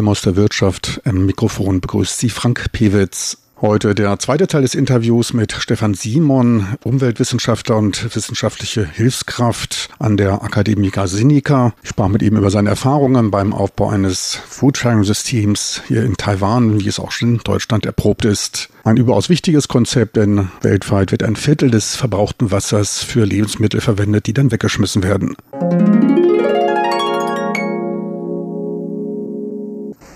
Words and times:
aus 0.00 0.22
der 0.22 0.36
Wirtschaft. 0.36 1.02
Im 1.04 1.26
Mikrofon 1.26 1.82
begrüßt 1.82 2.18
Sie 2.18 2.30
Frank 2.30 2.72
Pewitz. 2.72 3.36
Heute 3.60 3.94
der 3.94 4.18
zweite 4.18 4.46
Teil 4.46 4.62
des 4.62 4.74
Interviews 4.74 5.34
mit 5.34 5.52
Stefan 5.52 5.92
Simon, 5.92 6.66
Umweltwissenschaftler 6.82 7.76
und 7.76 8.16
wissenschaftliche 8.16 8.86
Hilfskraft 8.86 9.90
an 9.98 10.16
der 10.16 10.42
Akademika 10.42 11.06
Sinica. 11.06 11.74
Ich 11.82 11.90
sprach 11.90 12.08
mit 12.08 12.22
ihm 12.22 12.38
über 12.38 12.50
seine 12.50 12.70
Erfahrungen 12.70 13.30
beim 13.30 13.52
Aufbau 13.52 13.90
eines 13.90 14.40
Foodsharing-Systems 14.48 15.82
hier 15.86 16.04
in 16.04 16.16
Taiwan, 16.16 16.80
wie 16.80 16.88
es 16.88 16.98
auch 16.98 17.12
schon 17.12 17.34
in 17.34 17.38
Deutschland 17.44 17.84
erprobt 17.84 18.24
ist. 18.24 18.70
Ein 18.84 18.96
überaus 18.96 19.28
wichtiges 19.28 19.68
Konzept, 19.68 20.16
denn 20.16 20.48
weltweit 20.62 21.12
wird 21.12 21.22
ein 21.22 21.36
Viertel 21.36 21.70
des 21.70 21.96
verbrauchten 21.96 22.50
Wassers 22.50 23.04
für 23.04 23.26
Lebensmittel 23.26 23.82
verwendet, 23.82 24.26
die 24.26 24.32
dann 24.32 24.52
weggeschmissen 24.52 25.02
werden. 25.02 25.36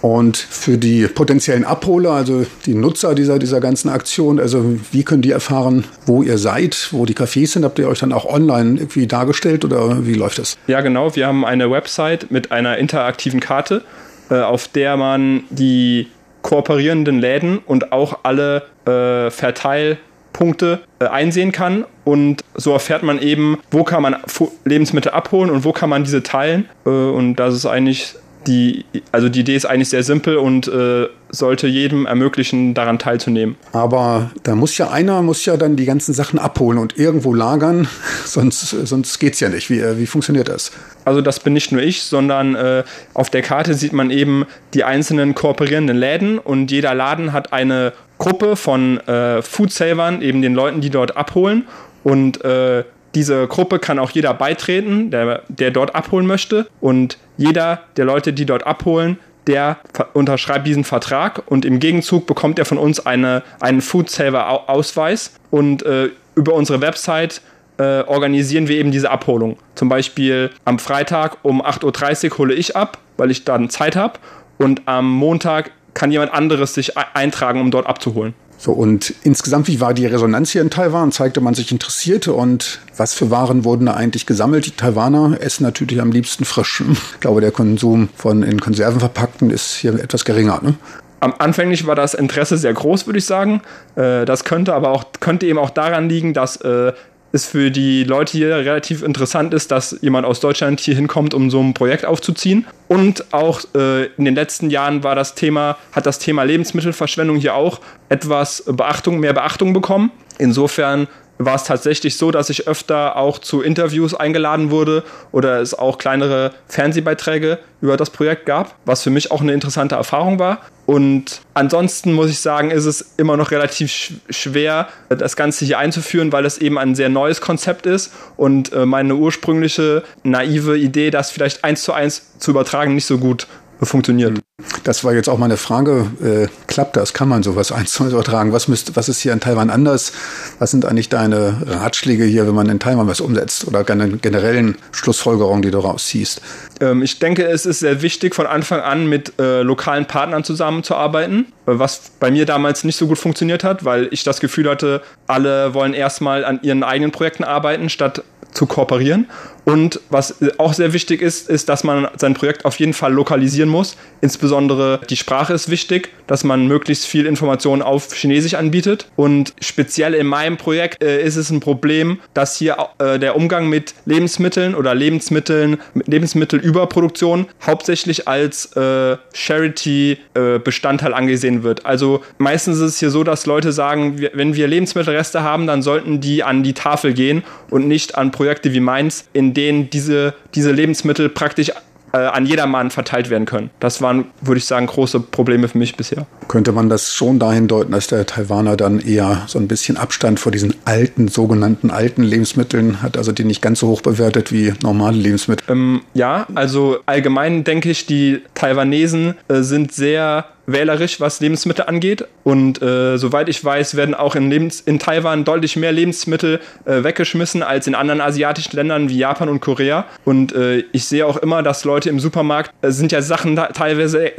Und 0.02 0.36
für 0.36 0.78
die 0.78 1.06
potenziellen 1.08 1.64
Abholer, 1.64 2.12
also 2.12 2.46
die 2.64 2.74
Nutzer 2.74 3.14
dieser, 3.14 3.38
dieser 3.38 3.60
ganzen 3.60 3.88
Aktion, 3.88 4.38
also 4.38 4.78
wie 4.92 5.02
können 5.02 5.22
die 5.22 5.30
erfahren, 5.30 5.84
wo 6.04 6.22
ihr 6.22 6.38
seid, 6.38 6.88
wo 6.92 7.06
die 7.06 7.14
Cafés 7.14 7.52
sind? 7.52 7.64
Habt 7.64 7.78
ihr 7.78 7.88
euch 7.88 8.00
dann 8.00 8.12
auch 8.12 8.26
online 8.26 8.78
irgendwie 8.78 9.06
dargestellt 9.06 9.64
oder 9.64 10.06
wie 10.06 10.14
läuft 10.14 10.38
das? 10.38 10.56
Ja, 10.66 10.80
genau. 10.80 11.16
Wir 11.16 11.26
haben 11.26 11.44
eine 11.44 11.70
Website 11.70 12.30
mit 12.30 12.52
einer 12.52 12.78
interaktiven 12.78 13.40
Karte, 13.40 13.82
äh, 14.30 14.40
auf 14.40 14.68
der 14.68 14.96
man 14.96 15.44
die 15.50 16.08
kooperierenden 16.42 17.18
Läden 17.18 17.58
und 17.58 17.90
auch 17.90 18.20
alle 18.22 18.62
äh, 18.86 19.30
Verteilpunkte 19.30 20.80
äh, 21.00 21.06
einsehen 21.06 21.50
kann 21.50 21.84
und 22.04 22.44
so 22.54 22.72
erfährt 22.72 23.02
man 23.02 23.20
eben, 23.20 23.58
wo 23.72 23.82
kann 23.82 24.02
man 24.02 24.16
Lebensmittel 24.64 25.10
abholen 25.10 25.50
und 25.50 25.64
wo 25.64 25.72
kann 25.72 25.90
man 25.90 26.04
diese 26.04 26.22
teilen 26.22 26.68
äh, 26.84 26.90
und 26.90 27.34
das 27.36 27.54
ist 27.54 27.66
eigentlich 27.66 28.14
die, 28.46 28.84
also 29.12 29.28
die 29.28 29.40
Idee 29.40 29.56
ist 29.56 29.64
eigentlich 29.64 29.88
sehr 29.88 30.02
simpel 30.02 30.36
und 30.36 30.68
äh, 30.68 31.08
sollte 31.30 31.66
jedem 31.66 32.06
ermöglichen, 32.06 32.74
daran 32.74 32.98
teilzunehmen. 32.98 33.56
Aber 33.72 34.30
da 34.44 34.54
muss 34.54 34.78
ja 34.78 34.90
einer, 34.90 35.22
muss 35.22 35.44
ja 35.44 35.56
dann 35.56 35.76
die 35.76 35.84
ganzen 35.84 36.14
Sachen 36.14 36.38
abholen 36.38 36.78
und 36.78 36.98
irgendwo 36.98 37.34
lagern, 37.34 37.88
sonst, 38.24 38.70
sonst 38.70 39.18
geht 39.18 39.34
es 39.34 39.40
ja 39.40 39.48
nicht. 39.48 39.70
Wie, 39.70 39.80
äh, 39.80 39.98
wie 39.98 40.06
funktioniert 40.06 40.48
das? 40.48 40.72
Also 41.04 41.20
das 41.20 41.40
bin 41.40 41.52
nicht 41.52 41.72
nur 41.72 41.82
ich, 41.82 42.02
sondern 42.02 42.54
äh, 42.54 42.84
auf 43.14 43.30
der 43.30 43.42
Karte 43.42 43.74
sieht 43.74 43.92
man 43.92 44.10
eben 44.10 44.44
die 44.74 44.84
einzelnen 44.84 45.34
kooperierenden 45.34 45.96
Läden 45.96 46.38
und 46.38 46.70
jeder 46.70 46.94
Laden 46.94 47.32
hat 47.32 47.52
eine 47.52 47.92
Gruppe 48.18 48.56
von 48.56 48.98
äh, 49.00 49.42
Foodsavern, 49.42 50.22
eben 50.22 50.40
den 50.40 50.54
Leuten, 50.54 50.80
die 50.80 50.90
dort 50.90 51.16
abholen 51.16 51.66
und 52.02 52.42
äh, 52.44 52.84
diese 53.16 53.48
Gruppe 53.48 53.78
kann 53.78 53.98
auch 53.98 54.10
jeder 54.10 54.34
beitreten, 54.34 55.10
der, 55.10 55.42
der 55.48 55.70
dort 55.70 55.94
abholen 55.94 56.26
möchte. 56.26 56.68
Und 56.80 57.18
jeder 57.38 57.80
der 57.96 58.04
Leute, 58.04 58.32
die 58.32 58.44
dort 58.44 58.66
abholen, 58.66 59.18
der 59.46 59.78
unterschreibt 60.12 60.66
diesen 60.66 60.84
Vertrag 60.84 61.42
und 61.46 61.64
im 61.64 61.78
Gegenzug 61.78 62.26
bekommt 62.26 62.58
er 62.58 62.64
von 62.64 62.78
uns 62.78 63.04
eine, 63.04 63.42
einen 63.60 63.80
Food 63.80 64.10
Saver 64.10 64.68
Ausweis 64.68 65.34
und 65.50 65.84
äh, 65.84 66.10
über 66.34 66.52
unsere 66.54 66.80
Website 66.80 67.40
äh, 67.78 68.02
organisieren 68.02 68.68
wir 68.68 68.76
eben 68.76 68.90
diese 68.90 69.10
Abholung. 69.10 69.56
Zum 69.76 69.88
Beispiel 69.88 70.50
am 70.64 70.78
Freitag 70.78 71.38
um 71.42 71.62
8.30 71.62 72.32
Uhr 72.32 72.38
hole 72.38 72.54
ich 72.54 72.74
ab, 72.74 72.98
weil 73.16 73.30
ich 73.30 73.44
dann 73.44 73.70
Zeit 73.70 73.96
habe 73.96 74.18
und 74.58 74.82
am 74.86 75.10
Montag 75.10 75.70
kann 75.94 76.10
jemand 76.10 76.34
anderes 76.34 76.74
sich 76.74 76.98
eintragen, 76.98 77.60
um 77.60 77.70
dort 77.70 77.86
abzuholen. 77.86 78.34
So, 78.58 78.72
und 78.72 79.14
insgesamt, 79.22 79.68
wie 79.68 79.80
war 79.80 79.92
die 79.92 80.06
Resonanz 80.06 80.50
hier 80.50 80.62
in 80.62 80.70
Taiwan? 80.70 81.12
Zeigte 81.12 81.40
man 81.40 81.54
sich 81.54 81.70
interessierte 81.72 82.32
und 82.32 82.80
was 82.96 83.14
für 83.14 83.30
Waren 83.30 83.64
wurden 83.64 83.86
da 83.86 83.94
eigentlich 83.94 84.26
gesammelt? 84.26 84.66
Die 84.66 84.70
Taiwaner 84.70 85.36
essen 85.40 85.62
natürlich 85.62 86.00
am 86.00 86.10
liebsten 86.10 86.44
frisch. 86.44 86.82
Ich 87.14 87.20
glaube, 87.20 87.40
der 87.40 87.52
Konsum 87.52 88.08
von 88.16 88.42
in 88.42 88.60
Konserven 88.60 89.00
verpackten 89.00 89.50
ist 89.50 89.74
hier 89.74 89.94
etwas 89.94 90.24
geringer. 90.24 90.60
Ne? 90.62 90.74
Am 91.20 91.34
anfänglich 91.38 91.86
war 91.86 91.94
das 91.94 92.14
Interesse 92.14 92.56
sehr 92.56 92.72
groß, 92.72 93.06
würde 93.06 93.18
ich 93.18 93.26
sagen. 93.26 93.62
Äh, 93.94 94.24
das 94.24 94.44
könnte 94.44 94.74
aber 94.74 94.90
auch, 94.90 95.04
könnte 95.20 95.46
eben 95.46 95.58
auch 95.58 95.70
daran 95.70 96.08
liegen, 96.08 96.34
dass 96.34 96.56
äh, 96.56 96.92
es 97.36 97.46
für 97.46 97.70
die 97.70 98.02
Leute 98.04 98.32
hier 98.32 98.56
relativ 98.56 99.02
interessant 99.02 99.54
ist, 99.54 99.70
dass 99.70 99.96
jemand 100.00 100.26
aus 100.26 100.40
Deutschland 100.40 100.80
hier 100.80 100.96
hinkommt, 100.96 101.34
um 101.34 101.50
so 101.50 101.60
ein 101.60 101.74
Projekt 101.74 102.04
aufzuziehen. 102.04 102.66
Und 102.88 103.32
auch 103.32 103.60
äh, 103.74 104.06
in 104.06 104.24
den 104.24 104.34
letzten 104.34 104.70
Jahren 104.70 105.04
war 105.04 105.14
das 105.14 105.34
Thema, 105.34 105.76
hat 105.92 106.06
das 106.06 106.18
Thema 106.18 106.42
Lebensmittelverschwendung 106.42 107.36
hier 107.36 107.54
auch 107.54 107.80
etwas 108.08 108.64
Beachtung, 108.66 109.20
mehr 109.20 109.32
Beachtung 109.32 109.72
bekommen. 109.72 110.10
Insofern 110.38 111.06
war 111.38 111.54
es 111.54 111.64
tatsächlich 111.64 112.16
so, 112.16 112.30
dass 112.30 112.50
ich 112.50 112.66
öfter 112.66 113.16
auch 113.16 113.38
zu 113.38 113.62
Interviews 113.62 114.14
eingeladen 114.14 114.70
wurde 114.70 115.04
oder 115.32 115.60
es 115.60 115.74
auch 115.74 115.98
kleinere 115.98 116.52
Fernsehbeiträge 116.68 117.58
über 117.80 117.96
das 117.96 118.10
Projekt 118.10 118.46
gab, 118.46 118.74
was 118.84 119.02
für 119.02 119.10
mich 119.10 119.30
auch 119.30 119.40
eine 119.40 119.52
interessante 119.52 119.94
Erfahrung 119.94 120.38
war. 120.38 120.60
Und 120.86 121.40
ansonsten 121.54 122.12
muss 122.12 122.30
ich 122.30 122.40
sagen, 122.40 122.70
ist 122.70 122.86
es 122.86 123.14
immer 123.16 123.36
noch 123.36 123.50
relativ 123.50 124.12
schwer, 124.30 124.88
das 125.08 125.36
Ganze 125.36 125.64
hier 125.64 125.78
einzuführen, 125.78 126.32
weil 126.32 126.46
es 126.46 126.58
eben 126.58 126.78
ein 126.78 126.94
sehr 126.94 127.08
neues 127.08 127.40
Konzept 127.40 127.86
ist 127.86 128.12
und 128.36 128.72
äh, 128.72 128.86
meine 128.86 129.16
ursprüngliche 129.16 130.04
naive 130.22 130.78
Idee, 130.78 131.10
das 131.10 131.30
vielleicht 131.30 131.64
eins 131.64 131.82
zu 131.82 131.92
eins 131.92 132.38
zu 132.38 132.52
übertragen, 132.52 132.94
nicht 132.94 133.06
so 133.06 133.18
gut 133.18 133.46
funktioniert. 133.82 134.45
Das 134.84 135.04
war 135.04 135.12
jetzt 135.12 135.28
auch 135.28 135.36
meine 135.36 135.56
Frage. 135.56 136.06
Äh, 136.22 136.48
klappt 136.66 136.96
das? 136.96 137.12
Kann 137.12 137.28
man 137.28 137.42
sowas 137.42 137.72
eins 137.72 137.92
zu 137.92 138.04
eins 138.04 138.12
übertragen? 138.12 138.52
Was, 138.52 138.68
müsst, 138.68 138.96
was 138.96 139.08
ist 139.08 139.20
hier 139.20 139.32
in 139.32 139.40
Taiwan 139.40 139.68
anders? 139.68 140.12
Was 140.58 140.70
sind 140.70 140.84
eigentlich 140.86 141.08
deine 141.08 141.60
Ratschläge 141.66 142.24
hier, 142.24 142.46
wenn 142.46 142.54
man 142.54 142.68
in 142.70 142.78
Taiwan 142.78 143.06
was 143.06 143.20
umsetzt? 143.20 143.66
Oder 143.66 143.84
generellen 143.84 144.78
Schlussfolgerungen, 144.92 145.62
die 145.62 145.70
du 145.70 145.78
rausziehst? 145.78 146.40
Ähm, 146.80 147.02
ich 147.02 147.18
denke, 147.18 147.44
es 147.44 147.66
ist 147.66 147.80
sehr 147.80 148.00
wichtig, 148.00 148.34
von 148.34 148.46
Anfang 148.46 148.80
an 148.80 149.08
mit 149.08 149.38
äh, 149.38 149.62
lokalen 149.62 150.06
Partnern 150.06 150.42
zusammenzuarbeiten, 150.44 151.52
was 151.66 152.12
bei 152.18 152.30
mir 152.30 152.46
damals 152.46 152.84
nicht 152.84 152.96
so 152.96 153.06
gut 153.08 153.18
funktioniert 153.18 153.62
hat, 153.62 153.84
weil 153.84 154.08
ich 154.10 154.24
das 154.24 154.40
Gefühl 154.40 154.70
hatte, 154.70 155.02
alle 155.26 155.74
wollen 155.74 155.92
erstmal 155.92 156.44
an 156.44 156.60
ihren 156.62 156.82
eigenen 156.82 157.12
Projekten 157.12 157.44
arbeiten, 157.44 157.90
statt 157.90 158.22
zu 158.52 158.66
kooperieren. 158.66 159.28
Und 159.66 160.00
was 160.10 160.36
auch 160.58 160.72
sehr 160.74 160.92
wichtig 160.92 161.20
ist, 161.20 161.50
ist, 161.50 161.68
dass 161.68 161.82
man 161.82 162.06
sein 162.16 162.34
Projekt 162.34 162.64
auf 162.64 162.78
jeden 162.78 162.92
Fall 162.94 163.12
lokalisieren 163.12 163.68
muss. 163.68 163.96
Insbesondere 164.20 165.00
die 165.10 165.16
Sprache 165.16 165.52
ist 165.54 165.68
wichtig, 165.68 166.10
dass 166.28 166.44
man 166.44 166.68
möglichst 166.68 167.04
viel 167.04 167.26
Informationen 167.26 167.82
auf 167.82 168.14
Chinesisch 168.14 168.54
anbietet. 168.54 169.08
Und 169.16 169.54
speziell 169.60 170.14
in 170.14 170.28
meinem 170.28 170.56
Projekt 170.56 171.02
äh, 171.02 171.20
ist 171.20 171.34
es 171.34 171.50
ein 171.50 171.58
Problem, 171.58 172.20
dass 172.32 172.56
hier 172.56 172.76
äh, 172.98 173.18
der 173.18 173.34
Umgang 173.34 173.68
mit 173.68 173.94
Lebensmitteln 174.04 174.76
oder 174.76 174.94
Lebensmitteln, 174.94 175.78
Lebensmittelüberproduktion 175.94 177.46
hauptsächlich 177.64 178.28
als 178.28 178.66
äh, 178.76 179.16
Charity-Bestandteil 179.32 181.10
äh, 181.10 181.14
angesehen 181.14 181.64
wird. 181.64 181.84
Also 181.84 182.22
meistens 182.38 182.76
ist 182.76 182.82
es 182.82 182.98
hier 183.00 183.10
so, 183.10 183.24
dass 183.24 183.46
Leute 183.46 183.72
sagen, 183.72 184.20
wenn 184.32 184.54
wir 184.54 184.68
Lebensmittelreste 184.68 185.42
haben, 185.42 185.66
dann 185.66 185.82
sollten 185.82 186.20
die 186.20 186.44
an 186.44 186.62
die 186.62 186.72
Tafel 186.72 187.14
gehen 187.14 187.42
und 187.70 187.88
nicht 187.88 188.16
an 188.16 188.30
Projekte 188.30 188.72
wie 188.72 188.78
meins, 188.78 189.24
in 189.32 189.55
denen 189.56 189.90
diese, 189.90 190.34
diese 190.54 190.72
Lebensmittel 190.72 191.28
praktisch 191.28 191.72
äh, 192.12 192.18
an 192.18 192.46
jedermann 192.46 192.90
verteilt 192.90 193.30
werden 193.30 193.46
können. 193.46 193.70
Das 193.80 194.00
waren, 194.00 194.26
würde 194.40 194.58
ich 194.58 194.64
sagen, 194.64 194.86
große 194.86 195.20
Probleme 195.20 195.68
für 195.68 195.78
mich 195.78 195.96
bisher. 195.96 196.26
Könnte 196.56 196.72
man 196.72 196.88
das 196.88 197.12
schon 197.12 197.38
dahin 197.38 197.68
deuten, 197.68 197.92
dass 197.92 198.06
der 198.06 198.24
Taiwaner 198.24 198.78
dann 198.78 198.98
eher 198.98 199.42
so 199.46 199.58
ein 199.58 199.68
bisschen 199.68 199.98
Abstand 199.98 200.40
vor 200.40 200.50
diesen 200.50 200.74
alten, 200.86 201.28
sogenannten 201.28 201.90
alten 201.90 202.22
Lebensmitteln 202.22 203.02
hat, 203.02 203.18
also 203.18 203.30
die 203.30 203.44
nicht 203.44 203.60
ganz 203.60 203.80
so 203.80 203.88
hoch 203.88 204.00
bewertet 204.00 204.52
wie 204.52 204.72
normale 204.82 205.18
Lebensmittel? 205.18 205.70
Ähm, 205.70 206.00
ja, 206.14 206.46
also 206.54 206.96
allgemein 207.04 207.64
denke 207.64 207.90
ich, 207.90 208.06
die 208.06 208.40
Taiwanesen 208.54 209.34
äh, 209.48 209.60
sind 209.60 209.92
sehr 209.92 210.46
wählerisch, 210.66 211.20
was 211.20 211.40
Lebensmittel 211.40 211.86
angeht. 211.86 212.26
Und 212.44 212.82
äh, 212.82 213.16
soweit 213.16 213.48
ich 213.48 213.64
weiß, 213.64 213.96
werden 213.96 214.14
auch 214.14 214.34
in, 214.34 214.50
Lebens 214.50 214.80
in 214.80 214.98
Taiwan 214.98 215.44
deutlich 215.44 215.76
mehr 215.76 215.92
Lebensmittel 215.92 216.60
äh, 216.84 217.02
weggeschmissen 217.02 217.62
als 217.62 217.86
in 217.86 217.94
anderen 217.94 218.20
asiatischen 218.20 218.76
Ländern 218.76 219.08
wie 219.08 219.18
Japan 219.18 219.48
und 219.48 219.60
Korea. 219.60 220.04
Und 220.24 220.52
äh, 220.54 220.84
ich 220.92 221.06
sehe 221.06 221.26
auch 221.26 221.36
immer, 221.36 221.62
dass 221.62 221.84
Leute 221.84 222.08
im 222.08 222.20
Supermarkt 222.20 222.72
äh, 222.82 222.90
sind 222.90 223.12
ja 223.12 223.22
Sachen 223.22 223.56
teilweise 223.56 224.32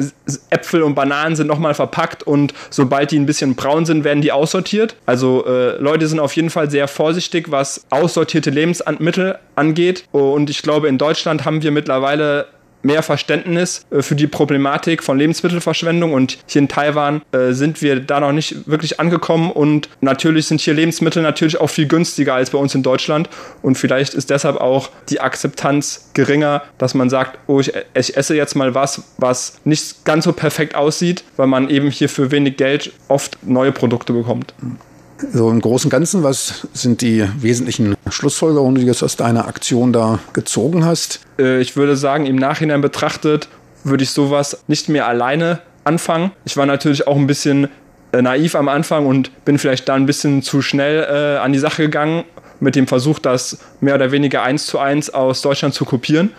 Äpfel 0.50 0.84
und 0.84 0.96
Bananen 0.96 1.36
sind 1.36 1.48
nochmal 1.48 1.74
verpackt 1.74 2.06
und 2.24 2.54
sobald 2.69 3.12
die 3.12 3.19
ein 3.19 3.25
bisschen 3.25 3.56
braun 3.56 3.86
sind, 3.86 4.04
werden 4.04 4.21
die 4.21 4.31
aussortiert. 4.31 4.95
Also 5.06 5.45
äh, 5.45 5.77
Leute 5.77 6.07
sind 6.07 6.19
auf 6.19 6.36
jeden 6.36 6.50
Fall 6.50 6.69
sehr 6.69 6.88
vorsichtig, 6.88 7.51
was 7.51 7.86
aussortierte 7.89 8.50
Lebensmittel 8.50 9.39
angeht. 9.56 10.06
Und 10.12 10.50
ich 10.50 10.62
glaube, 10.62 10.88
in 10.88 10.98
Deutschland 10.98 11.45
haben 11.45 11.62
wir 11.63 11.71
mittlerweile 11.71 12.48
mehr 12.88 13.04
Verständnis 13.04 13.86
äh, 13.92 14.01
für 14.01 14.16
die 14.16 14.25
Problematik 14.25 15.04
von 15.04 15.19
Lebensmittelverschwendung. 15.19 16.13
Und 16.13 16.39
hier 16.48 16.63
in 16.63 16.68
Taiwan 16.68 17.22
äh, 17.31 17.51
sind 17.51 17.81
wir 17.84 18.00
da 18.00 18.19
noch 18.19 18.31
nicht 18.31 18.68
wirklich 18.68 19.00
angekommen. 19.00 19.51
Und 19.51 19.89
natürlich 20.01 20.48
sind 20.48 20.62
hier 20.62 20.74
Lebensmittel 20.74 21.22
natürlich 21.22 21.62
auch 21.62 21.69
viel 21.69 21.88
günstiger 21.88 22.34
als 22.34 22.50
bei 22.50 22.57
uns 22.57 22.74
in 22.74 22.81
Deutschland. 22.81 23.30
Und 23.62 23.78
vielleicht 23.78 24.16
ist 24.16 24.31
deshalb 24.31 24.57
auch 24.57 24.89
die 25.10 25.19
Akzeptanz 25.19 26.10
geringer, 26.13 26.63
dass 26.78 26.95
man 26.95 27.10
sagt, 27.10 27.38
oh, 27.48 27.60
ich, 27.60 27.74
ich 27.94 28.18
esse 28.18 28.36
jetzt 28.36 28.56
mal 28.56 28.74
was, 28.74 29.04
was 29.18 29.60
nicht 29.66 30.06
ganz 30.06 30.24
so 30.24 30.34
perfekt 30.34 30.74
aussieht, 30.75 31.24
weil 31.36 31.48
man 31.48 31.69
eben 31.69 31.92
hier 31.92 32.10
für 32.10 32.31
wenig 32.31 32.57
Geld 32.57 32.92
oft 33.07 33.38
neue 33.44 33.72
Produkte 33.72 34.13
bekommt. 34.13 34.54
So 35.19 35.50
im 35.50 35.62
Großen 35.62 35.88
und 35.88 35.92
Ganzen, 35.92 36.24
was 36.24 36.68
sind 36.74 37.02
die 37.02 37.25
wesentlichen 37.40 37.96
Schlussfolgerungen, 38.10 38.75
die 38.75 38.86
du 38.86 38.92
aus 38.92 39.16
deiner 39.16 39.48
Aktion 39.48 39.92
da 39.92 40.19
gezogen 40.34 40.86
hast? 40.86 41.22
Äh, 41.40 41.60
ich 41.60 41.75
würde 41.75 41.96
sagen, 41.96 42.25
im 42.25 42.36
Nachhinein 42.36 42.81
betrachtet 42.81 43.50
würde 43.84 44.04
ich 44.04 44.12
sowas 44.12 44.64
nicht 44.68 44.90
mehr 44.90 45.08
alleine 45.08 45.60
anfangen. 45.84 46.31
Ich 46.46 46.58
war 46.58 46.66
natürlich 46.66 47.08
auch 47.08 47.16
ein 47.16 47.28
bisschen 47.28 47.68
äh, 48.12 48.22
naiv 48.22 48.56
am 48.56 48.69
Anfang 48.69 49.06
und 49.06 49.46
bin 49.46 49.58
vielleicht 49.58 49.90
da 49.90 49.96
ein 49.96 50.06
bisschen 50.06 50.44
zu 50.44 50.62
schnell 50.62 51.04
äh, 51.10 51.40
an 51.40 51.54
die 51.54 51.60
Sache 51.60 51.84
gegangen 51.84 52.24
mit 52.60 52.75
dem 52.75 52.88
Versuch, 52.88 53.20
das 53.20 53.58
mehr 53.81 53.96
oder 53.96 54.12
weniger 54.12 54.44
eins 54.44 54.66
zu 54.68 54.80
eins 54.80 55.10
aus 55.10 55.42
Deutschland 55.42 55.74
zu 55.74 55.86
kopieren. 55.86 56.31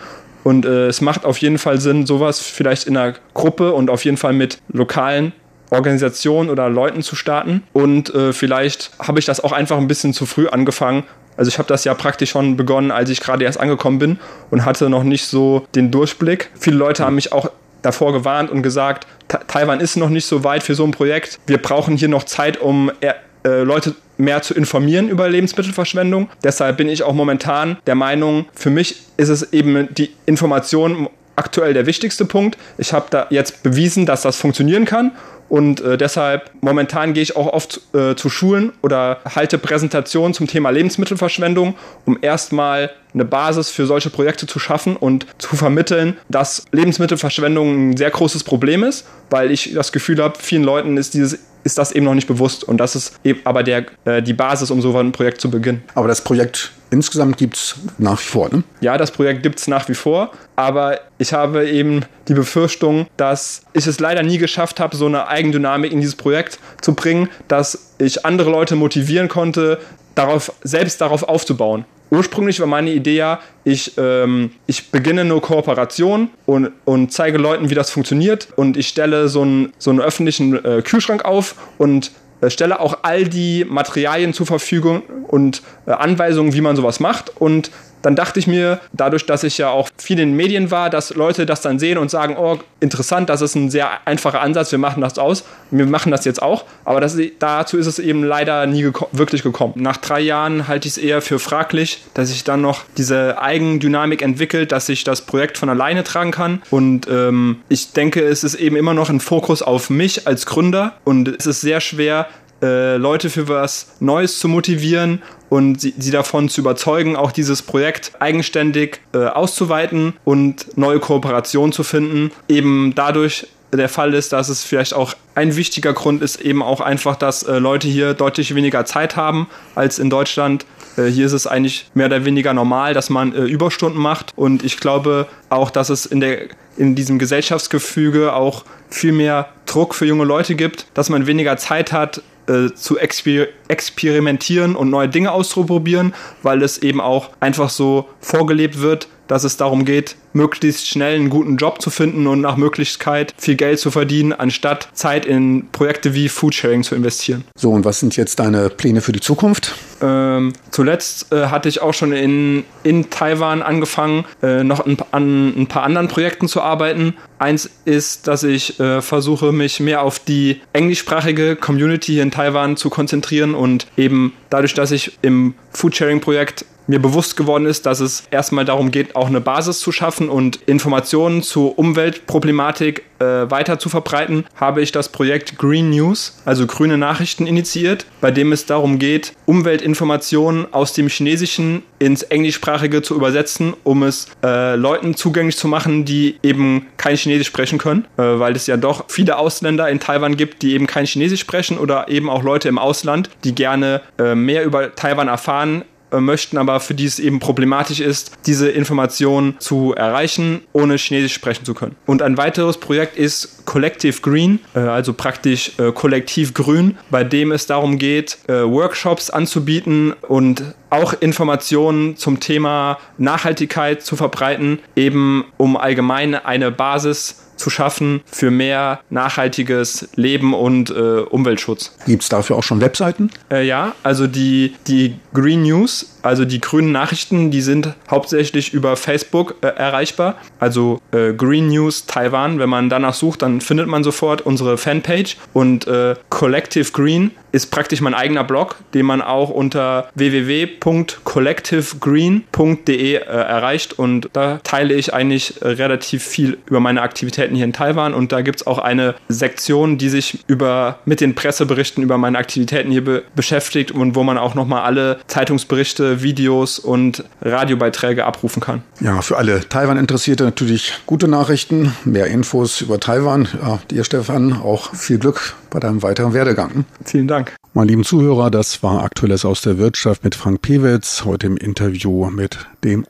Und 0.45 0.65
äh, 0.65 0.87
es 0.87 1.01
macht 1.01 1.25
auf 1.25 1.39
jeden 1.39 1.59
Fall 1.59 1.81
Sinn, 1.81 2.07
sowas 2.07 2.41
vielleicht 2.41 2.87
in 2.87 2.97
einer 2.97 3.15
Gruppe 3.35 3.73
und 3.73 3.91
auf 3.91 4.05
jeden 4.05 4.17
Fall 4.17 4.33
mit 4.33 4.59
lokalen 4.69 5.33
Organisationen 5.71 6.51
oder 6.51 6.69
Leuten 6.69 7.03
zu 7.03 7.17
starten. 7.17 7.63
Und 7.73 8.15
äh, 8.15 8.33
vielleicht 8.33 8.91
habe 8.99 9.19
ich 9.19 9.25
das 9.25 9.43
auch 9.43 9.53
einfach 9.53 9.79
ein 9.79 9.89
bisschen 9.89 10.13
zu 10.13 10.27
früh 10.27 10.49
angefangen. 10.49 11.05
Also 11.37 11.49
ich 11.49 11.59
habe 11.59 11.69
das 11.69 11.85
ja 11.85 11.95
praktisch 11.95 12.31
schon 12.31 12.57
begonnen, 12.57 12.91
als 12.91 13.11
ich 13.11 13.21
gerade 13.21 13.45
erst 13.45 13.61
angekommen 13.61 13.99
bin 13.99 14.19
und 14.51 14.65
hatte 14.65 14.91
noch 14.91 15.05
nicht 15.05 15.27
so 15.27 15.67
den 15.75 15.91
Durchblick. 15.91 16.51
Viele 16.59 16.77
Leute 16.77 17.05
haben 17.05 17.15
mich 17.15 17.33
auch 17.33 17.51
davor 17.83 18.13
gewarnt 18.13 18.51
und 18.51 18.63
gesagt, 18.63 19.07
Taiwan 19.29 19.81
ist 19.81 19.97
noch 19.97 20.09
nicht 20.09 20.27
so 20.27 20.43
weit 20.43 20.65
für 20.65 20.75
so 20.75 20.85
ein 20.85 20.91
Projekt. 20.91 21.39
Wir 21.47 21.59
brauchen 21.59 21.97
hier 21.97 22.09
noch 22.09 22.25
Zeit, 22.25 22.61
um 22.61 22.91
äh, 23.01 23.63
Leute 23.63 23.95
mehr 24.17 24.43
zu 24.43 24.55
informieren 24.55 25.09
über 25.09 25.29
Lebensmittelverschwendung. 25.29 26.29
Deshalb 26.43 26.77
bin 26.77 26.89
ich 26.89 27.05
auch 27.05 27.13
momentan 27.13 27.79
der 27.87 27.95
Meinung, 27.95 28.47
für 28.53 28.71
mich 28.71 29.03
ist 29.17 29.29
es 29.29 29.53
eben 29.53 29.95
die 29.95 30.11
Information 30.27 31.09
aktuell 31.37 31.73
der 31.73 31.87
wichtigste 31.87 32.25
Punkt. 32.25 32.59
Ich 32.79 32.93
habe 32.93 33.07
da 33.11 33.29
jetzt 33.31 33.63
bewiesen, 33.63 34.07
dass 34.07 34.23
das 34.23 34.37
funktionieren 34.37 34.85
kann 34.85 35.13
und 35.49 35.81
äh, 35.81 35.97
deshalb 35.97 36.51
momentan 36.61 37.15
gehe 37.15 37.23
ich 37.23 37.37
auch 37.37 37.47
oft 37.53 37.81
äh, 37.95 38.15
zu 38.15 38.29
Schulen 38.29 38.73
oder 38.83 39.21
halte 39.35 39.59
Präsentationen 39.59 40.35
zum 40.35 40.47
Thema 40.47 40.71
Lebensmittelverschwendung, 40.71 41.75
um 42.05 42.19
erstmal 42.21 42.91
eine 43.15 43.25
Basis 43.25 43.71
für 43.71 43.87
solche 43.87 44.11
Projekte 44.11 44.47
zu 44.47 44.59
schaffen 44.59 44.97
und 44.97 45.27
zu 45.39 45.57
vermitteln, 45.57 46.17
dass 46.29 46.67
Lebensmittelverschwendung 46.73 47.91
ein 47.91 47.97
sehr 47.97 48.11
großes 48.11 48.45
Problem 48.45 48.85
ist, 48.85 49.07
weil 49.31 49.51
ich 49.51 49.73
das 49.75 49.93
Gefühl 49.93 50.23
habe, 50.23 50.39
vielen 50.39 50.65
Leuten 50.65 50.97
ist 50.97 51.15
dieses 51.15 51.39
ist 51.69 51.77
das 51.77 51.93
eben 51.93 52.07
noch 52.07 52.15
nicht 52.15 52.27
bewusst 52.27 52.65
und 52.65 52.79
das 52.79 52.97
ist 52.97 53.15
eben 53.25 53.41
aber 53.45 53.63
der, 53.63 53.85
äh, 54.07 54.23
die 54.23 54.33
Basis, 54.33 54.71
um 54.71 54.81
so 54.81 54.97
ein 54.99 55.13
Projekt 55.13 55.41
zu 55.41 55.51
beginnen. 55.51 55.83
Aber 55.95 56.09
das 56.09 56.23
Projekt 56.23 56.73
insgesamt 56.91 57.37
gibt 57.37 57.57
es 57.57 57.77
nach 57.99 58.19
wie 58.19 58.27
vor, 58.27 58.49
ne? 58.49 58.63
Ja, 58.81 58.97
das 58.97 59.11
Projekt 59.11 59.43
gibt 59.43 59.59
es 59.59 59.69
nach 59.69 59.87
wie 59.91 59.95
vor, 59.95 60.31
aber 60.57 60.99
ich 61.19 61.35
habe 61.35 61.69
eben 61.69 62.07
die 62.27 62.33
Befürchtung, 62.33 63.07
dass 63.19 63.63
ich 63.75 63.87
es 63.87 64.01
leider 64.01 64.23
nie 64.23 64.39
geschafft 64.39 64.81
habe, 64.81 64.97
so 64.97 65.05
eine 65.05 65.29
Eigendynamik 65.29 65.93
in 65.93 66.01
dieses 66.01 66.17
Projekt 66.17 66.59
zu 66.81 66.95
bringen, 66.95 67.29
dass 67.49 67.93
ich 67.99 68.25
andere 68.25 68.51
Leute 68.51 68.75
motivieren 68.75 69.29
konnte, 69.29 69.79
darauf, 70.15 70.53
selbst 70.63 71.03
darauf 71.03 71.23
aufzubauen 71.23 71.85
ursprünglich 72.11 72.61
war 72.61 72.67
meine 72.67 72.91
Idee 72.91 73.17
ja, 73.17 73.41
ich, 73.65 73.93
ähm, 73.99 74.51
ich 74.67 74.91
beginne 74.91 75.25
nur 75.25 75.43
Kooperation 75.43 76.31
und, 76.47 76.71
und 76.85 77.13
zeige 77.13 77.39
Leuten, 77.39 77.71
wie 77.71 77.75
das 77.75 77.91
funktioniert. 77.91 78.49
Und 78.57 78.77
ich 78.77 78.89
stelle 78.89 79.29
so 79.29 79.43
einen, 79.43 79.73
so 79.79 79.91
einen 79.91 80.01
öffentlichen 80.01 80.65
äh, 80.65 80.83
Kühlschrank 80.83 81.25
auf 81.25 81.55
und 81.79 82.13
äh, 82.41 82.51
stelle 82.51 82.81
auch 82.81 82.99
all 83.03 83.25
die 83.25 83.65
Materialien 83.69 84.33
zur 84.33 84.47
Verfügung 84.47 85.03
und 85.27 85.63
äh, 85.87 85.93
Anweisungen, 85.93 86.53
wie 86.55 86.61
man 86.61 86.77
sowas 86.77 87.01
macht. 87.01 87.33
Und 87.39 87.71
dann 88.03 88.17
dachte 88.17 88.39
ich 88.39 88.47
mir, 88.47 88.81
dadurch, 88.93 89.27
dass 89.27 89.45
ich 89.45 89.59
ja 89.59 89.71
auch 89.71 89.89
viel 89.97 90.19
in 90.19 90.31
den 90.31 90.37
Medien 90.37 90.71
war, 90.71 90.91
dass 90.91 91.15
Leute 91.15 91.47
das 91.47 91.61
dann 91.61 91.79
sehen 91.79 91.99
und 91.99 92.11
sagen, 92.11 92.37
oh, 92.39 92.59
interessant, 92.81 93.29
das 93.29 93.41
ist 93.41 93.55
ein 93.55 93.71
sehr 93.71 94.07
einfacher 94.07 94.41
Ansatz, 94.41 94.73
wir 94.73 94.79
machen 94.79 95.01
das 95.01 95.19
aus, 95.19 95.45
wir 95.71 95.87
machen 95.87 96.13
das 96.13 96.25
jetzt 96.25 96.43
auch. 96.43 96.65
Aber 96.85 97.01
das, 97.01 97.17
dazu 97.39 97.77
ist 97.77 97.87
es 97.87 97.99
eben 97.99 98.23
leider 98.25 98.67
nie 98.67 98.83
geko 98.83 99.09
wirklich 99.13 99.43
gekommen. 99.43 99.75
Nach 99.77 99.97
drei 99.97 100.21
Jahren 100.21 100.69
halte 100.69 100.89
ich 100.89 100.97
es 100.97 100.99
eher 100.99 101.23
für 101.23 101.39
fraglich, 101.39 102.05
dass 102.15 102.29
sich 102.29 102.45
dann 102.45 102.61
noch 102.61 102.85
diese 102.97 103.41
Eigendynamik 103.41 104.23
entwickelt, 104.23 104.73
dass 104.73 104.89
ich 104.89 105.05
das 105.05 105.23
Projekt 105.23 105.59
von 105.59 105.69
alleine 105.69 106.05
tragen 106.05 106.31
kann. 106.31 106.63
Und 106.71 107.09
ähm, 107.09 107.59
ich 107.69 107.93
denke, 107.93 108.23
es 108.23 108.45
ist 108.45 108.55
eben 108.55 108.77
immer 108.77 108.95
noch 108.95 109.11
ein 109.11 109.21
Fokus 109.21 109.63
auf 109.63 109.91
mich 109.91 110.27
als 110.27 110.47
Gründer 110.47 110.95
und 111.05 111.29
es 111.29 111.47
ist 111.47 111.61
sehr 111.61 111.81
schwer, 111.81 112.27
äh, 112.63 112.97
Leute 112.97 113.31
für 113.31 113.49
was 113.49 113.93
Neues 114.01 114.39
zu 114.39 114.49
motivieren 114.49 115.23
und 115.49 115.81
sie, 115.81 115.95
sie, 115.97 116.11
davon 116.11 116.49
zu 116.49 116.61
überzeugen, 116.61 117.17
auch 117.17 117.33
dieses 117.33 117.63
Projekt 117.63 118.13
eigenständig 118.21 119.01
äh, 119.15 119.27
auszuweiten 119.27 120.15
und 120.25 120.77
neue 120.77 120.99
Kooperationen 120.99 121.73
zu 121.73 121.85
finden. 121.85 122.31
Eben 122.49 122.95
dadurch 122.95 123.47
der 123.73 123.89
Fall 123.89 124.15
ist, 124.15 124.33
dass 124.33 124.49
es 124.49 124.65
vielleicht 124.65 124.95
auch 124.95 125.15
ein 125.35 125.57
wichtiger 125.57 125.93
Grund 125.93 126.23
ist, 126.23 126.41
eben 126.41 126.63
auch 126.63 126.81
einfach, 126.81 127.17
dass 127.17 127.43
äh, 127.43 127.59
Leute 127.59 127.87
hier 127.87 128.15
deutlich 128.15 128.55
weniger 128.55 128.85
Zeit 128.85 129.17
haben 129.17 129.47
als 129.75 129.99
in 129.99 130.11
Deutschland. 130.11 130.65
Äh, 130.97 131.05
hier 131.07 131.27
ist 131.27 131.33
es 131.33 131.47
eigentlich 131.47 131.91
mehr 131.95 132.07
oder 132.07 132.25
weniger 132.25 132.55
normal, 132.55 132.95
dass 132.95 133.11
man 133.11 133.35
äh, 133.35 133.43
Überstunden 133.43 134.01
macht 134.01 134.33
und 134.37 134.65
ich 134.65 134.79
glaube 134.79 135.27
auch, 135.51 135.71
dass 135.71 135.91
es 135.91 136.07
in, 136.07 136.21
der, 136.21 136.49
in 136.77 136.95
diesem 136.95 137.19
Gesellschaftsgefüge 137.19 138.33
auch 138.33 138.65
viel 138.89 139.13
mehr 139.13 139.51
Druck 139.67 139.95
für 139.95 140.07
junge 140.07 140.25
Leute 140.25 140.55
gibt, 140.55 140.87
dass 140.95 141.11
man 141.11 141.27
weniger 141.27 141.57
Zeit 141.59 141.93
hat, 141.93 142.23
äh, 142.49 142.75
zu 142.75 142.99
exper 142.99 143.47
experimentieren 143.69 144.75
und 144.77 144.91
neue 144.91 145.09
Dinge 145.09 145.33
auszuprobieren, 145.33 146.15
weil 146.43 146.63
es 146.63 146.79
eben 146.79 147.01
auch 147.01 147.31
einfach 147.41 147.69
so 147.69 148.09
vorgelebt 148.21 148.81
wird, 148.81 149.09
dass 149.29 149.45
es 149.45 149.57
darum 149.57 149.85
geht, 149.85 150.17
möglichst 150.33 150.89
schnell 150.89 151.15
einen 151.15 151.31
guten 151.31 151.57
Job 151.57 151.81
zu 151.81 151.91
finden 151.91 152.27
und 152.27 152.41
nach 152.41 152.57
Möglichkeit 152.57 153.33
viel 153.39 153.57
Geld 153.57 153.79
zu 153.79 153.91
verdienen, 153.91 154.33
anstatt 154.33 154.89
Zeit 154.93 155.25
in 155.27 155.69
Projekte 155.71 156.15
wie 156.15 156.29
Foodsharing 156.29 156.83
zu 156.83 156.95
investieren. 156.95 157.45
So, 157.57 157.71
und 157.71 157.85
was 157.85 158.01
sind 158.01 158.17
jetzt 158.17 158.41
deine 158.41 158.71
Pläne 158.71 159.01
für 159.01 159.13
die 159.13 159.21
Zukunft? 159.21 159.75
Ähm, 160.01 160.53
zuletzt 160.71 161.33
äh, 161.33 161.47
hatte 161.47 161.69
ich 161.69 161.83
auch 161.83 161.95
schon 161.95 162.13
in, 162.13 162.65
in 162.83 163.11
Taiwan 163.11 163.63
angefangen, 163.63 164.25
äh, 164.43 164.63
noch 164.65 164.87
ein, 164.87 164.97
an 165.11 165.61
ein 165.61 165.67
paar 165.67 165.83
anderen 165.83 166.09
Projekten 166.09 166.49
zu 166.49 166.63
arbeiten. 166.63 167.15
Eins 167.39 167.69
ist, 167.85 168.29
dass 168.29 168.45
ich 168.45 168.79
äh, 168.81 169.03
versuche, 169.03 169.53
mich 169.53 169.81
mehr 169.81 170.03
auf 170.03 170.19
die 170.19 170.61
englischsprachige 170.73 171.57
Community 171.57 172.13
hier 172.13 172.23
in 172.23 172.31
Taiwan 172.31 172.77
zu 172.77 172.91
konzentrieren 172.91 173.55
und 173.55 173.87
eben 173.97 174.33
dadurch, 174.51 174.75
dass 174.75 174.91
ich 174.91 175.19
im 175.23 175.55
Foodsharing-Projekt 175.73 176.65
mir 176.89 176.99
bewusst 176.99 177.37
geworden 177.37 177.67
ist, 177.67 177.87
dass 177.87 178.01
es 178.01 178.25
erstmal 178.31 178.65
darum 178.65 178.91
geht, 178.91 179.15
auch 179.15 179.29
eine 179.29 179.41
Basis 179.41 179.79
zu 179.79 179.93
schaffen 179.93 180.29
und 180.29 180.57
Informationen 180.67 181.43
zur 181.43 181.79
Umweltproblematik 181.79 183.05
äh, 183.19 183.51
weiter 183.51 183.79
zu 183.79 183.89
verbreiten, 183.89 184.45
habe 184.57 184.81
ich 184.81 184.91
das 184.91 185.11
Projekt 185.11 185.59
Green 185.59 185.91
News, 185.91 186.41
also 186.45 186.67
grüne 186.67 186.99
Nachrichten, 186.99 187.47
initiiert, 187.47 188.07
bei 188.21 188.31
dem 188.31 188.53
es 188.53 188.67
darum 188.67 188.99
geht, 188.99 189.35
Umweltinformationen 189.47 190.73
aus 190.73 190.93
dem 190.93 191.09
Chinesischen 191.09 191.83
ins 191.99 192.23
Englischsprachige 192.23 193.03
zu 193.03 193.15
übersetzen, 193.15 193.75
um 193.85 194.03
es 194.03 194.29
äh, 194.43 194.77
Leuten 194.77 195.15
zugänglich 195.15 195.57
zu 195.57 195.69
machen, 195.69 196.05
die 196.05 196.37
eben 196.43 196.87
kein 196.97 197.17
Chinesisch 197.17 197.49
sprechen 197.49 197.79
können, 197.79 198.07
äh, 198.17 198.23
weil 198.23 198.57
es 198.57 198.67
ja 198.67 198.77
doch 198.77 199.05
viele 199.09 199.37
Ausländer 199.37 199.89
in 199.89 200.01
Taiwan 200.01 200.37
gibt, 200.37 200.63
die 200.63 200.73
eben 200.73 200.87
kein 200.87 201.05
Chinesisch 201.05 201.41
sprechen 201.41 201.77
oder 201.77 202.09
eben 202.09 202.31
auch 202.31 202.43
Leute 202.43 202.69
im 202.69 202.79
Ausland, 202.79 203.31
die 203.45 203.55
gerne 203.55 204.01
äh, 204.19 204.35
mehr 204.35 204.65
über 204.65 204.95
Taiwan 204.95 205.29
erfahren 205.29 205.85
möchten, 206.13 206.59
aber 206.59 206.81
für 206.81 206.95
die 206.95 207.05
es 207.05 207.19
eben 207.19 207.39
problematisch 207.39 208.01
ist, 208.01 208.33
diese 208.47 208.69
Informationen 208.69 209.57
zu 209.59 209.95
erreichen, 209.95 210.61
ohne 210.73 210.97
Chinesisch 210.97 211.35
sprechen 211.35 211.65
zu 211.65 211.75
können. 211.75 211.97
Und 212.07 212.23
ein 212.23 212.37
weiteres 212.37 212.79
Projekt 212.79 213.17
ist 213.17 213.67
Collective 213.67 214.21
Green, 214.21 214.61
äh, 214.75 214.81
also 214.81 215.13
praktisch 215.13 215.73
äh, 215.79 215.93
kollektiv 215.93 216.55
grün, 216.55 216.97
bei 217.11 217.25
dem 217.25 217.53
es 217.53 217.67
darum 217.67 217.99
geht, 217.99 218.39
Workshops 218.49 219.31
anzubieten 219.31 220.15
und 220.27 220.63
auch 220.91 221.15
Informationen 221.21 222.17
zum 222.17 222.41
Thema 222.41 222.99
Nachhaltigkeit 223.19 224.03
zu 224.03 224.17
verbreiten, 224.17 224.81
eben 224.97 225.45
um 225.57 225.77
allgemein 225.77 226.35
eine 226.35 226.71
Basis 226.71 227.48
zu 227.59 227.71
schaffen 227.71 228.23
für 228.31 228.51
mehr 228.51 229.01
nachhaltiges 229.11 230.09
Leben 230.15 230.55
und 230.55 230.91
äh, 230.91 230.93
Umweltschutz. 230.93 231.95
Gibt 232.07 232.23
es 232.23 232.29
dafür 232.29 232.57
auch 232.57 232.63
schon 232.63 232.81
Webseiten? 232.81 233.31
Äh, 233.51 233.67
ja, 233.67 233.95
also 234.03 234.27
die, 234.27 234.75
die 234.87 235.17
Green 235.35 235.63
News, 235.63 236.18
also 236.23 236.45
die 236.45 236.61
grünen 236.61 236.93
Nachrichten, 236.93 237.51
die 237.51 237.61
sind 237.61 237.95
hauptsächlich 238.11 238.73
über 238.73 238.97
Facebook 238.97 239.57
äh, 239.63 239.69
erreichbar. 239.69 240.37
Also 240.59 241.01
äh, 241.13 241.33
Green 241.33 241.69
News 241.69 242.07
Taiwan, 242.07 242.59
wenn 242.59 242.69
man 242.69 242.89
danach 242.89 243.15
sucht, 243.15 243.43
dann 243.43 243.61
findet 243.61 243.89
man 243.89 244.05
sofort 244.05 244.43
unsere 244.43 244.79
Fanpage. 244.79 245.37
Und 245.53 245.87
äh, 245.87 246.15
Collective 246.29 246.91
Green 246.93 247.33
ist 247.53 247.71
praktisch 247.71 248.01
mein 248.01 248.15
eigener 248.15 248.43
Blog, 248.45 248.77
den 248.95 249.05
man 249.07 249.23
auch 249.23 249.51
unter 249.51 250.11
www.collectivegreen.de 250.15 253.15
äh, 253.15 253.19
erreicht. 253.19 253.99
Und 253.99 254.29
da 254.33 254.61
teile 254.63 254.95
ich 254.95 255.13
eigentlich 255.15 255.61
äh, 255.63 255.69
relativ 255.69 256.25
viel 256.25 256.59
über 256.67 256.81
meine 256.81 257.03
Aktivitäten 257.03 257.55
hier 257.55 257.65
in 257.65 257.73
Taiwan. 257.73 258.13
Und 258.15 258.33
da 258.33 258.41
gibt 258.43 258.61
es 258.61 258.67
auch 258.67 258.79
eine 258.79 259.15
Sektion, 259.29 259.99
die 259.99 260.09
sich 260.09 260.41
über, 260.47 260.99
mit 261.05 261.21
den 261.21 261.35
Presseberichten 261.35 262.03
über 262.03 262.17
meine 262.19 262.39
Aktivitäten 262.39 262.91
hier 262.91 263.05
be 263.05 263.23
beschäftigt 263.35 263.93
und 263.93 264.15
wo 264.15 264.23
man 264.23 264.39
auch 264.39 264.55
nochmal 264.55 264.83
alle 264.83 265.19
Zeitungsberichte, 265.27 266.08
Videos 266.23 266.79
und 266.79 267.25
Radiobeiträge 267.43 268.25
abrufen 268.25 268.61
kann. 268.61 268.83
Ja, 269.01 269.23
für 269.23 269.37
alle 269.37 269.69
Taiwan-Interessierte 269.69 270.45
natürlich 270.45 270.93
gute 271.07 271.29
Nachrichten, 271.29 271.95
mehr 272.05 272.27
Infos 272.27 272.81
über 272.81 272.99
Taiwan. 273.01 273.49
Ja, 273.63 273.79
dir, 273.91 274.05
Stefan, 274.05 274.53
auch 274.53 274.95
viel 274.95 275.19
Glück 275.19 275.55
bei 275.71 275.81
deinem 275.81 276.03
weiteren 276.03 276.33
Werdegang. 276.33 276.85
Vielen 277.05 277.29
Dank. 277.29 277.55
Meine 277.75 277.91
lieben 277.91 278.05
Zuhörer, 278.05 278.51
das 278.51 278.83
war 278.83 279.05
Aktuelles 279.05 279.45
aus 279.45 279.61
der 279.61 279.79
Wirtschaft 279.79 280.25
mit 280.25 280.35
Frank 280.35 280.63
Pewitz, 280.63 281.25
heute 281.25 281.47
im 281.47 281.57
Interview 281.57 282.29
mit 282.31 282.59
dem 282.83 283.05